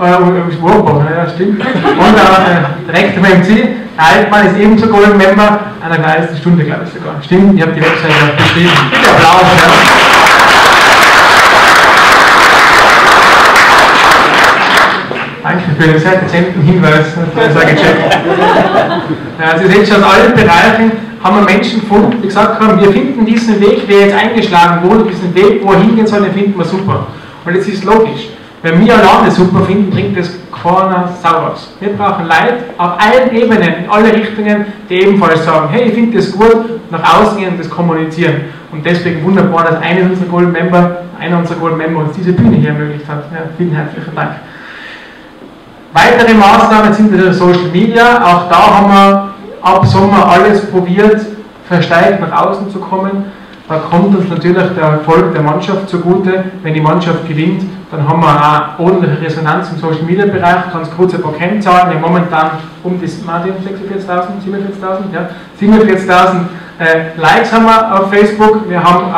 [0.00, 0.12] Äh,
[0.60, 1.60] wow, ja, stimmt.
[1.60, 6.92] Und äh, direkt beim Ziel, Altmann ist ebenso Golden Member, einer der Stunde, glaube ich
[6.92, 7.16] sogar.
[7.20, 8.70] Stimmt, ich habe die Webseite beschrieben.
[8.92, 9.42] Bitte Applaus.
[9.42, 9.72] Ja.
[15.42, 20.34] Danke für den sehr dezenten Hinweis, das sage ich ja, Sie sehen schon, in allen
[20.34, 20.92] Bereichen
[21.24, 25.10] haben wir Menschen gefunden, die gesagt haben, wir finden diesen Weg, der jetzt eingeschlagen wurde,
[25.10, 27.06] diesen Weg, wo er hingehen soll, den finden wir super.
[27.44, 28.28] Und jetzt ist logisch.
[28.70, 31.68] Wenn wir alleine super finden, bringt das keiner Sau was.
[31.80, 36.18] Wir brauchen Leute auf allen Ebenen, in alle Richtungen, die ebenfalls sagen, hey, ich finde
[36.18, 38.42] das gut, nach außen gehen und das kommunizieren.
[38.70, 42.56] Und deswegen wunderbar, dass einer unserer Golden Member, einer unserer Golden Member uns diese Bühne
[42.56, 43.24] hier ermöglicht hat.
[43.32, 44.32] Ja, vielen herzlichen Dank.
[45.94, 48.22] Weitere Maßnahmen sind wieder Social Media.
[48.22, 49.28] Auch da haben wir
[49.62, 51.24] ab Sommer alles probiert,
[51.66, 53.32] verstärkt nach außen zu kommen.
[53.68, 56.44] Da kommt uns natürlich der Erfolg der Mannschaft zugute.
[56.62, 60.72] Wenn die Mannschaft gewinnt, dann haben wir auch ordentliche Resonanz im Social Media Bereich.
[60.72, 61.94] Ganz kurz ein paar Kennzahlen.
[61.94, 62.50] Haben momentan
[62.82, 64.08] um die Martin 46.000,
[64.46, 65.28] 47.000, ja,
[65.60, 66.46] 47.000
[66.78, 68.68] äh, Likes haben wir auf Facebook.
[68.70, 69.12] Wir haben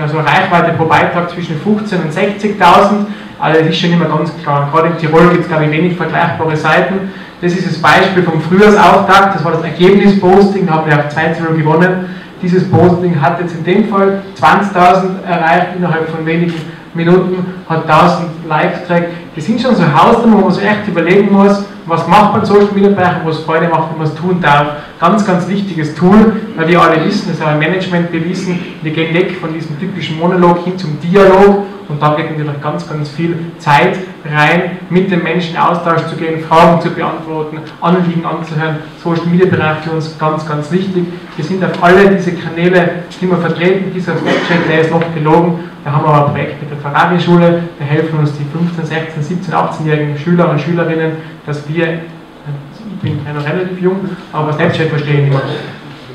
[0.00, 3.06] also Reichweite pro Beitrag zwischen 15.000 und 60.000.
[3.40, 4.68] Also das ist schon immer ganz klar.
[4.72, 7.10] Gerade in Tirol gibt es, glaube ich, wenig vergleichbare Seiten.
[7.40, 11.36] Das ist das Beispiel vom Frühjahrsauftakt, das war das Ergebnisposting, da haben wir auch 2
[11.40, 12.19] 0 gewonnen.
[12.42, 16.54] Dieses Posting hat jetzt in dem Fall 20.000 erreicht innerhalb von wenigen
[16.94, 19.08] Minuten, hat 1000 Likes gekriegt.
[19.36, 22.68] Das sind schon so Hausnummern, wo man sich echt überlegen muss, was macht man Social
[22.74, 24.66] Media Bereich und was Freude macht, wenn man es tun darf.
[24.98, 28.92] Ganz, ganz wichtiges Tool, weil wir alle wissen, das ist auch im Management bewiesen, wir
[28.92, 33.08] gehen weg von diesem typischen Monolog hin zum Dialog und da geht natürlich ganz, ganz
[33.10, 38.76] viel Zeit rein, mit den Menschen in Austausch zu gehen, Fragen zu beantworten, Anliegen anzuhören.
[39.02, 41.06] Social Media Bereich für uns ganz, ganz wichtig.
[41.36, 43.92] Wir sind auf alle diese Kanäle immer vertreten.
[43.94, 45.60] Dieser Snapchat, der ist noch gelogen.
[45.84, 47.62] Da haben wir aber ein Projekt mit der Ferrari-Schule.
[47.78, 51.12] Da helfen uns die 15, 16, 17, 18-jährigen Schüler und Schülerinnen,
[51.46, 53.96] dass wir, ich bin noch relativ jung,
[54.32, 55.42] aber Snapchat verstehen immer.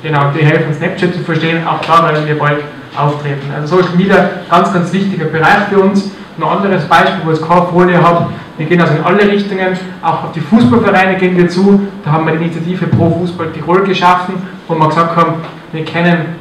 [0.03, 2.59] Genau, die helfen Snapchat zu verstehen, auch da werden wir bald
[2.97, 3.51] auftreten.
[3.55, 6.11] Also Social Media, ganz, ganz wichtiger Bereich für uns.
[6.37, 8.27] Ein anderes Beispiel, wo ich keine Folie habe,
[8.57, 11.81] wir gehen also in alle Richtungen, auch auf die Fußballvereine gehen wir zu.
[12.03, 14.35] Da haben wir die Initiative Pro Fußball Tirol geschaffen,
[14.67, 15.35] wo wir gesagt haben,
[15.73, 16.35] wir kennen,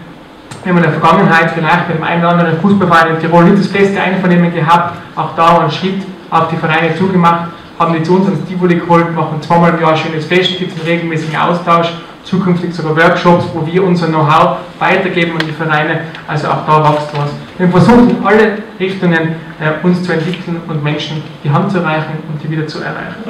[0.65, 3.69] haben in der Vergangenheit vielleicht mit dem einen oder anderen Fußballverein in Tirol nicht das
[3.69, 8.27] beste Einvernehmen gehabt, auch da einen Schritt auf die Vereine zugemacht, haben die zu uns
[8.27, 11.93] ans Tivoli geholt, machen zweimal im Jahr schönes Fest, gibt es einen regelmäßigen Austausch
[12.25, 16.01] zukünftig sogar Workshops, wo wir unser Know-how weitergeben an die Vereine.
[16.27, 17.31] Also auch da wächst was.
[17.59, 22.15] Wir versuchen in alle Richtungen äh, uns zu entwickeln und Menschen die Hand zu reichen
[22.29, 23.23] und die wieder zu erreichen.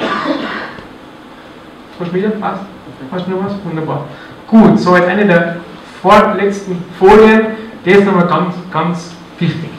[1.99, 2.29] Du wieder?
[2.29, 2.61] Passt?
[3.11, 3.53] Hast du noch was?
[3.63, 4.05] Wunderbar.
[4.47, 5.57] Gut, so jetzt eine der
[6.01, 7.47] vorletzten Folien.
[7.85, 9.69] Die ist nochmal ganz, ganz wichtig.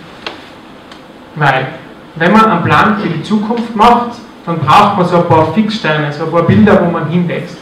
[1.35, 1.67] Weil,
[2.15, 4.13] wenn man einen Plan für die Zukunft macht,
[4.47, 7.59] dann braucht man so ein paar Fixsteine, so ein paar Bilder, wo man hinwächst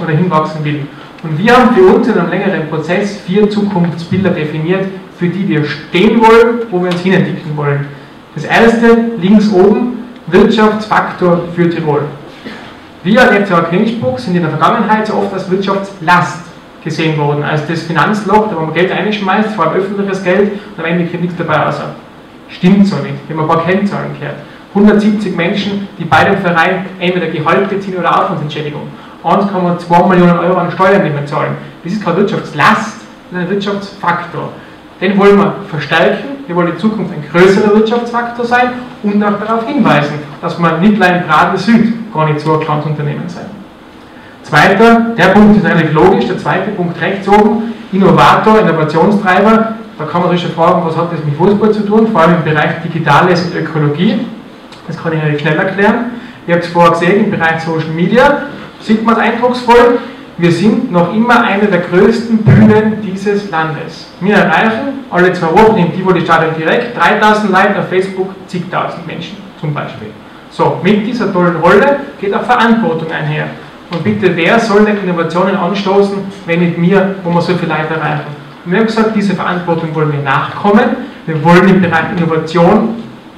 [0.00, 0.86] oder hinwachsen will.
[1.22, 4.86] Und wir haben für uns in einem längeren Prozess vier Zukunftsbilder definiert,
[5.18, 7.86] für die wir stehen wollen, wo wir uns hinentwickeln wollen.
[8.34, 12.02] Das erste, links oben, Wirtschaftsfaktor für Tirol.
[13.02, 16.46] Wir als Netzwerk Innsbruck sind in der Vergangenheit so oft als Wirtschaftslast
[16.82, 20.78] gesehen worden, als das Finanzloch, da wo man Geld einschmeißt, vor allem öffentliches Geld, und
[20.78, 21.80] am Ende kommt nichts dabei raus.
[22.48, 23.14] Stimmt so nicht.
[23.28, 24.36] Wir haben ein paar Kennzahlen gehört.
[24.74, 28.82] 170 Menschen, die bei dem Verein entweder Gehalt beziehen oder Aufwandsentschädigung.
[29.26, 31.56] 1,2 Millionen Euro an Steuern nicht mehr zahlen.
[31.82, 32.98] Das ist keine Wirtschaftslast,
[33.30, 34.50] ist ein Wirtschaftsfaktor.
[35.00, 38.70] Den wollen wir verstärken, wir wollen in Zukunft ein größerer Wirtschaftsfaktor sein
[39.02, 42.86] und auch darauf hinweisen, dass man nicht allein Bradl Süd gar nicht so ein kleines
[42.86, 43.46] Unternehmen sein.
[44.42, 50.22] Zweiter, der Punkt ist eigentlich logisch, der zweite Punkt rechts oben, Innovator, Innovationstreiber, da kann
[50.22, 52.80] man sich schon fragen, was hat das mit Fußball zu tun, vor allem im Bereich
[52.84, 54.24] Digitales und Ökologie.
[54.86, 56.12] Das kann ich euch schnell erklären.
[56.46, 58.42] Ihr habt es vorher gesehen, im Bereich Social Media
[58.80, 59.98] sieht man eindrucksvoll.
[60.38, 64.08] Wir sind noch immer eine der größten Bühnen dieses Landes.
[64.20, 69.38] Wir erreichen alle zwei Wochen im Tivoli Stadion direkt 3000 Leute auf Facebook, zigtausend Menschen
[69.58, 70.08] zum Beispiel.
[70.50, 73.46] So, mit dieser tollen Rolle geht auch Verantwortung einher.
[73.90, 77.94] Und bitte, wer soll denn Innovationen anstoßen, wenn nicht mir, wo wir so viele Leute
[77.94, 78.26] erreichen?
[78.64, 80.96] Und wir haben gesagt, diese Verantwortung wollen wir nachkommen.
[81.24, 82.96] Wir wollen im Bereich Innovation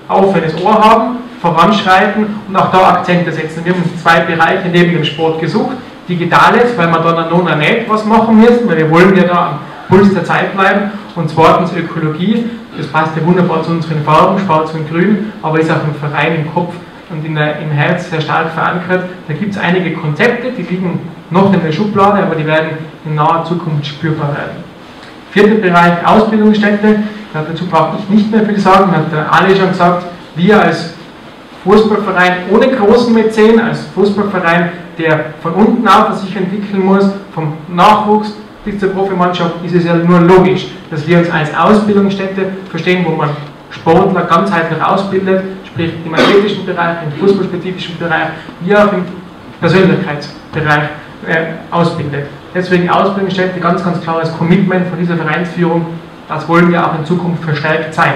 [0.09, 3.65] offenes Ohr haben voranschreiten und auch da Akzente setzen.
[3.65, 5.77] Wir haben uns zwei Bereiche neben dem Sport gesucht.
[6.09, 9.59] Digitales, weil wir da noch nicht was machen müssen, weil wir wollen ja da am
[9.89, 10.91] Puls der Zeit bleiben.
[11.15, 12.47] Und zweitens Ökologie,
[12.77, 16.37] das passt ja wunderbar zu unseren Farben, schwarz und grün, aber ist auch im Verein,
[16.37, 16.75] im Kopf
[17.11, 19.05] und der, im Herz sehr stark verankert.
[19.27, 22.71] Da gibt es einige Konzepte, die liegen noch in der Schublade, aber die werden
[23.05, 24.65] in naher Zukunft spürbar werden.
[25.31, 27.03] Vierter Bereich Ausbildungsstätte,
[27.35, 30.95] dazu brauche ich nicht mehr viel sagen, hat der Ali schon gesagt, wir als
[31.65, 38.33] Fußballverein ohne großen Mäzen, als Fußballverein, der von unten auf sich entwickeln muss, vom Nachwuchs
[38.65, 43.13] bis zur Profimannschaft, ist es ja nur logisch, dass wir uns als Ausbildungsstätte verstehen, wo
[43.13, 43.31] man
[43.71, 48.29] Sportler ganzheitlich ausbildet, sprich im athletischen Bereich, im fußballspezifischen Bereich,
[48.61, 49.05] wie auch im
[49.61, 50.85] Persönlichkeitsbereich
[51.27, 52.27] äh, ausbildet.
[52.55, 55.87] Deswegen Ausbildungsstätte, ganz, ganz klares Commitment von dieser Vereinsführung,
[56.29, 58.15] das wollen wir auch in Zukunft verstärkt sein.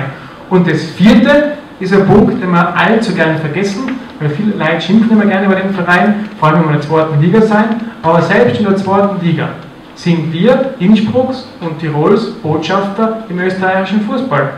[0.49, 1.53] Und das vierte,
[1.83, 5.57] ist ein Punkt, den wir allzu gerne vergessen, weil viele Leute schimpfen immer gerne über
[5.57, 8.77] den Verein, vor allem wenn wir in der zweiten Liga sein, aber selbst in der
[8.77, 9.49] zweiten Liga
[9.95, 14.51] sind wir Innsbrucks und Tirols Botschafter im österreichischen Fußball.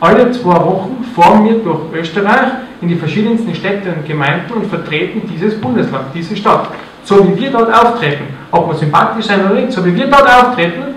[0.00, 2.48] Alle zwei Wochen fahren wir durch Österreich
[2.80, 6.68] in die verschiedensten Städte und Gemeinden und vertreten dieses Bundesland, diese Stadt.
[7.04, 10.26] So wie wir dort auftreten, ob wir sympathisch sein oder nicht, so wie wir dort
[10.26, 10.94] auftreten,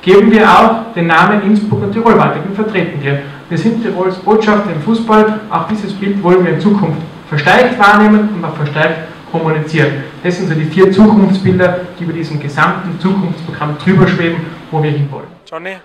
[0.00, 2.36] geben wir auch den Namen Innsbruck und Tirol weiter.
[2.46, 3.22] Wir vertreten hier.
[3.48, 5.40] Wir sind Tirols Botschafter im Fußball.
[5.50, 10.02] Auch dieses Bild wollen wir in Zukunft verstärkt wahrnehmen und auch verstärkt kommunizieren.
[10.24, 14.90] Das sind so die vier Zukunftsbilder, die über diesem gesamten Zukunftsprogramm drüber schweben, wo wir
[14.90, 15.28] hinwollen.
[15.48, 15.76] Johnny,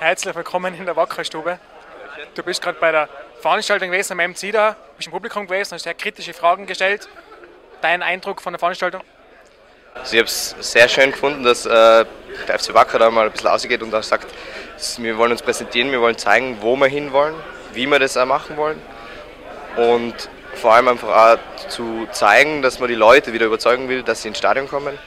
[0.00, 1.60] herzlich willkommen in der Wackerstube.
[2.34, 3.08] Du bist gerade bei der
[3.40, 7.08] Veranstaltung gewesen am MC da, bist im Publikum gewesen, hast sehr kritische Fragen gestellt.
[7.80, 9.02] Dein Eindruck von der Veranstaltung?
[10.00, 12.04] Also ich habe es sehr schön gefunden, dass äh,
[12.46, 14.26] der FC Wacker da mal ein bisschen ausgeht und auch sagt,
[14.98, 17.34] wir wollen uns präsentieren, wir wollen zeigen, wo wir hinwollen,
[17.72, 18.80] wie wir das auch machen wollen.
[19.76, 24.22] Und vor allem einfach auch zu zeigen, dass man die Leute wieder überzeugen will, dass
[24.22, 24.98] sie ins Stadion kommen,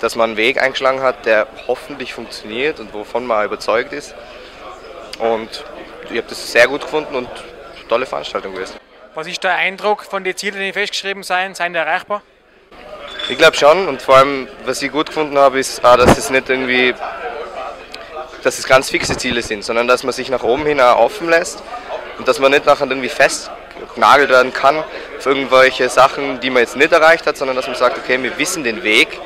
[0.00, 4.14] dass man einen Weg eingeschlagen hat, der hoffentlich funktioniert und wovon man überzeugt ist.
[5.18, 5.64] Und
[6.10, 7.28] ich habe das sehr gut gefunden und
[7.88, 8.78] tolle Veranstaltung gewesen.
[9.14, 11.56] Was ist der Eindruck von den Zielen, die festgeschrieben sind?
[11.56, 12.22] Seien die erreichbar?
[13.30, 16.30] Ich glaube schon und vor allem, was ich gut gefunden habe, ist auch, dass es
[16.30, 16.94] nicht irgendwie,
[18.42, 21.28] dass es ganz fixe Ziele sind, sondern dass man sich nach oben hin auch offen
[21.28, 21.62] lässt
[22.16, 24.82] und dass man nicht nachher irgendwie festgenagelt werden kann
[25.18, 28.38] für irgendwelche Sachen, die man jetzt nicht erreicht hat, sondern dass man sagt, okay, wir
[28.38, 29.20] wissen den Weg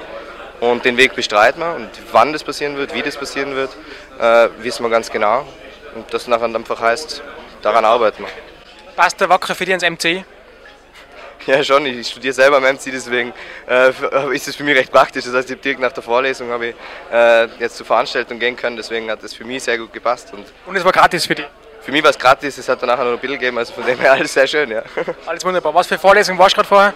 [0.59, 3.71] und den Weg bestreiten wir und wann das passieren wird, wie das passieren wird,
[4.19, 5.47] äh, wissen wir ganz genau
[5.95, 7.23] und das nachher einfach heißt,
[7.63, 8.31] daran arbeiten wir.
[8.97, 10.25] Passt der Wacker für dich ins MC?
[11.47, 11.87] Ja, schon.
[11.87, 13.33] Ich studiere selber am MC, deswegen
[13.69, 13.91] äh,
[14.33, 15.25] ist es für mich recht praktisch.
[15.25, 16.75] Das heißt, ich habe direkt nach der Vorlesung habe ich
[17.13, 20.33] äh, jetzt zur Veranstaltung gehen können, deswegen hat das für mich sehr gut gepasst.
[20.33, 21.47] Und, und es war gratis für dich?
[21.81, 23.99] Für mich war es gratis, es hat danach noch ein Bild gegeben, also von dem
[23.99, 24.83] her alles sehr schön, ja.
[25.27, 25.75] Alles wunderbar.
[25.75, 26.95] Was für Vorlesung warst du gerade vorher?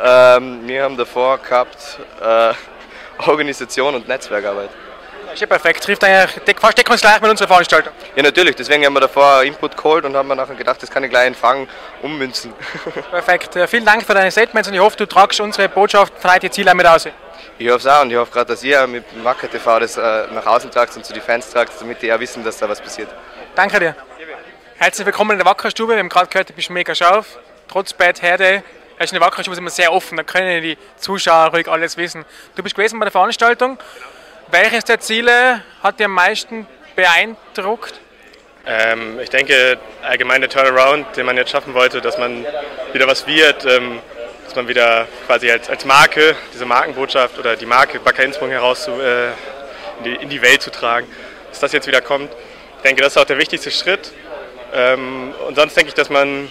[0.00, 2.52] Ähm, wir haben davor gehabt äh,
[3.28, 4.70] Organisation und Netzwerkarbeit.
[5.32, 7.92] Ist ja perfekt, trifft eigentlich, fast decken uns gleich mit unserer Veranstaltung.
[8.16, 11.04] Ja, natürlich, deswegen haben wir davor Input geholt und haben wir nachher gedacht, das kann
[11.04, 11.68] ich gleich empfangen,
[12.02, 12.52] ummünzen.
[13.10, 16.50] Perfekt, vielen Dank für deine Statements und ich hoffe, du tragst unsere Botschaft frei die
[16.50, 17.06] Ziele mit aus.
[17.58, 20.26] Ich hoffe es auch und ich hoffe gerade, dass ihr mit Wacker TV das äh,
[20.32, 22.80] nach außen tragt und zu den Fans tragt, damit die auch wissen, dass da was
[22.80, 23.08] passiert.
[23.54, 23.96] Danke dir.
[24.76, 25.92] Herzlich willkommen in der Wackerstube.
[25.92, 27.38] Wir haben gerade gehört, du bist mega scharf.
[27.68, 28.62] Trotz Bad Hair Day.
[28.96, 32.24] Er ist in der Wackerstube immer sehr offen, da können die Zuschauer ruhig alles wissen.
[32.56, 33.78] Du bist gewesen bei der Veranstaltung.
[34.50, 38.00] Welches der Ziele hat dir am meisten beeindruckt?
[38.66, 42.46] Ähm, ich denke, allgemein der Turnaround, den man jetzt schaffen wollte, dass man
[42.94, 44.00] wieder was wird, ähm,
[44.46, 48.84] dass man wieder quasi als, als Marke, diese Markenbotschaft oder die Marke Wacker Innsbruck heraus
[48.84, 49.26] zu, äh,
[49.98, 51.06] in, die, in, die, Welt zu tragen,
[51.50, 52.32] dass das jetzt wieder kommt.
[52.78, 54.12] Ich denke, das ist auch der wichtigste Schritt.
[54.72, 56.50] Ähm, und sonst denke ich, dass man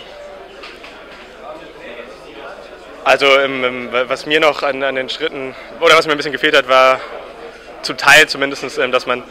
[3.04, 6.68] also was mir noch an, an, den Schritten, oder was mir ein bisschen gefehlt hat,
[6.68, 7.00] war
[7.82, 9.24] zum Teil zumindest, ähm, dass man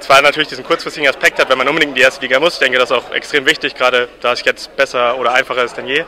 [0.00, 2.54] zwar natürlich diesen kurzfristigen Aspekt hat, wenn man unbedingt in die erste Liga muss.
[2.54, 5.76] Ich denke, das ist auch extrem wichtig, gerade da es jetzt besser oder einfacher ist
[5.76, 6.04] denn je.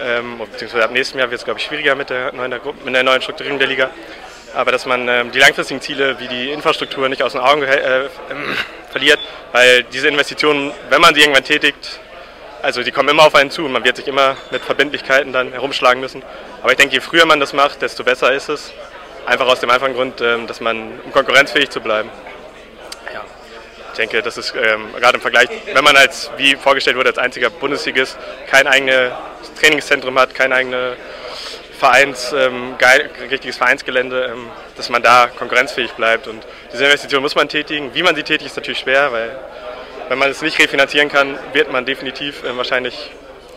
[0.00, 3.02] Ähm, beziehungsweise ab nächstem Jahr wird es, glaube ich, schwieriger mit der neuen, mit der
[3.02, 3.90] neuen Strukturierung der Liga.
[4.54, 8.04] Aber dass man ähm, die langfristigen Ziele wie die Infrastruktur nicht aus den Augen äh,
[8.04, 8.08] äh,
[8.90, 9.18] verliert,
[9.52, 12.00] weil diese Investitionen, wenn man sie irgendwann tätigt,
[12.62, 15.52] also die kommen immer auf einen zu und man wird sich immer mit Verbindlichkeiten dann
[15.52, 16.22] herumschlagen müssen.
[16.62, 18.72] Aber ich denke, je früher man das macht, desto besser ist es.
[19.26, 22.08] Einfach aus dem einfachen Grund, ähm, dass man, um konkurrenzfähig zu bleiben.
[23.12, 23.24] Ja.
[23.90, 27.18] Ich denke, das ist ähm, gerade im Vergleich, wenn man als, wie vorgestellt wurde, als
[27.18, 28.16] einziger Bundesligist
[28.48, 29.12] kein eigenes
[29.60, 30.96] Trainingszentrum hat, kein eigenes
[31.76, 36.28] Vereins, ähm, geil, richtiges Vereinsgelände, ähm, dass man da konkurrenzfähig bleibt.
[36.28, 37.94] Und diese Investition muss man tätigen.
[37.94, 39.36] Wie man sie tätigt, ist natürlich schwer, weil
[40.08, 43.10] wenn man es nicht refinanzieren kann, wird man definitiv äh, wahrscheinlich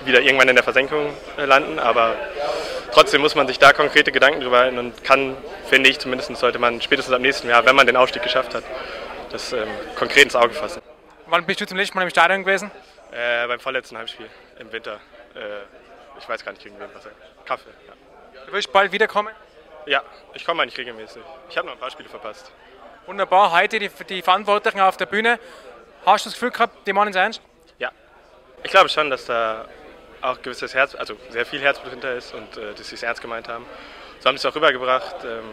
[0.03, 1.79] wieder irgendwann in der Versenkung äh, landen.
[1.79, 2.15] Aber
[2.93, 6.59] trotzdem muss man sich da konkrete Gedanken drüber halten und kann, finde ich zumindest, sollte
[6.59, 8.63] man spätestens am nächsten Jahr, wenn man den Aufstieg geschafft hat,
[9.31, 10.81] das ähm, konkret ins Auge fassen.
[11.27, 12.71] Wann bist du zum letzten Mal im Stadion gewesen?
[13.11, 14.99] Äh, beim vorletzten Heimspiel im Winter.
[15.35, 17.07] Äh, ich weiß gar nicht, gegen wen was.
[17.45, 17.69] Kaffee.
[17.87, 17.93] Ja.
[18.45, 19.33] Du wirst bald wiederkommen?
[19.85, 21.21] Ja, ich komme eigentlich regelmäßig.
[21.49, 22.51] Ich habe noch ein paar Spiele verpasst.
[23.05, 25.39] Wunderbar, heute die, die Verantwortlichen auf der Bühne.
[26.05, 27.41] Hast du das Gefühl gehabt, die meinen es ernst?
[27.79, 27.91] Ja,
[28.63, 29.65] ich glaube schon, dass da
[30.21, 33.21] auch gewisses Herz, also sehr viel Herzblut hinter ist und äh, dass sie es ernst
[33.21, 33.65] gemeint haben.
[34.19, 35.23] So haben sie es auch rübergebracht.
[35.23, 35.43] Ähm,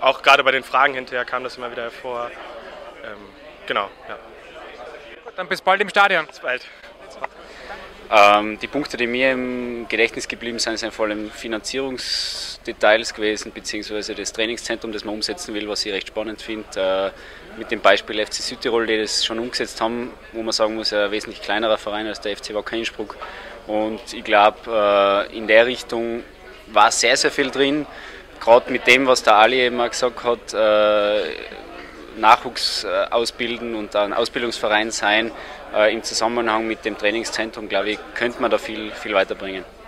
[0.00, 2.30] auch gerade bei den Fragen hinterher kam das immer wieder hervor.
[3.04, 3.18] Ähm,
[3.66, 4.18] genau, ja.
[5.24, 6.26] Gut, dann bis bald im Stadion.
[6.26, 6.62] Bis bald.
[8.10, 14.14] Ähm, die Punkte, die mir im Gedächtnis geblieben sind, sind vor allem Finanzierungsdetails gewesen, beziehungsweise
[14.14, 17.12] das Trainingszentrum, das man umsetzen will, was ich recht spannend finde.
[17.14, 20.92] Äh, mit dem Beispiel FC Südtirol, die das schon umgesetzt haben, wo man sagen muss,
[20.92, 23.16] ein wesentlich kleinerer Verein als der FC Wacker Innsbruck.
[23.66, 24.58] Und ich glaube,
[25.30, 26.22] äh, in der Richtung
[26.68, 27.86] war sehr, sehr viel drin.
[28.40, 31.22] Gerade mit dem, was der Ali eben auch gesagt hat, äh,
[32.16, 35.32] Nachwuchs ausbilden und ein Ausbildungsverein sein,
[35.90, 39.64] im Zusammenhang mit dem Trainingszentrum, glaube ich, könnte man da viel, viel weiterbringen.